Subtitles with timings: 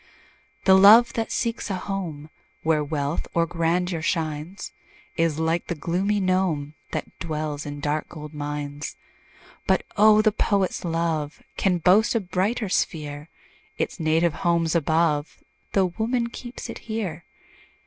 [0.65, 2.31] The love that seeks a home
[2.63, 4.71] Where wealth or grandeur shines,
[5.15, 8.95] Is like the gloomy gnome, That dwells in dark gold mines.
[9.67, 10.23] But oh!
[10.23, 13.29] the poet's love Can boast a brighter sphere;
[13.77, 15.43] Its native home's above,
[15.73, 17.23] Tho' woman keeps it here.